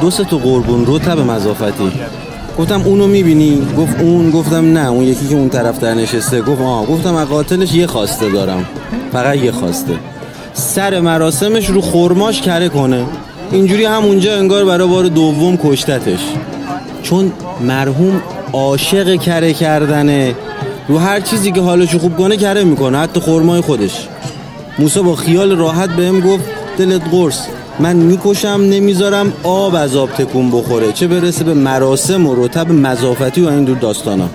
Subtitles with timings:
[0.00, 1.92] دو تا قربون رتب مزافتی
[2.58, 4.88] گفتم اونو می‌بینی؟ گفت اون گفتم نه.
[4.88, 6.86] اون یکی که اون طرف در نشسته گفت آه.
[6.86, 8.66] گفتم از قاتلش یه خواسته دارم.
[9.12, 9.94] فقط یه خواسته.
[10.52, 13.04] سر مراسمش رو خرماش کره کنه.
[13.52, 16.20] اینجوری همونجا انگار برای بار دوم کشتتش.
[17.02, 18.22] چون مرحوم
[18.52, 20.34] عاشق کره کردنه.
[20.88, 22.98] رو هر چیزی که حالشو خوب کنه کره می‌کنه.
[22.98, 24.08] حتی خرمای خودش.
[24.78, 26.44] موسا با خیال راحت بهم گفت
[26.78, 27.46] دلت قرص.
[27.80, 30.92] من می‌کشم نمی‌ذارم آب از آب تکون بخوره.
[30.92, 34.28] چه برسه به مراسم و رتب مزافتی و این دور داستانا.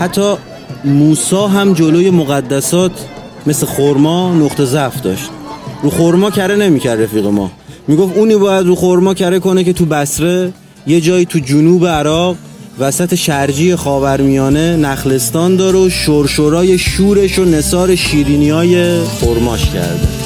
[0.00, 0.34] حتی
[0.84, 2.92] موسا هم جلوی مقدسات
[3.46, 5.30] مثل خورما نقطه ضعف داشت.
[5.82, 7.50] رو خورما کره نمی‌کرد رفیق ما.
[7.88, 10.52] می‌گفت اونی باید رو خورما کره کنه که تو بسره
[10.86, 12.36] یه جایی تو جنوب عراق
[12.78, 20.17] وسط شرجی خاورمیانه نخلستان داره و شرشورای شورش و نصار شیرینی های خورماش کرده.